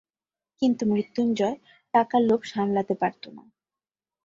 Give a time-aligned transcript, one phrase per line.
[0.61, 1.57] কিন্তু, মৃত্যুঞ্জয়
[1.93, 3.43] টাকার লোভ সামলাতে পারত না।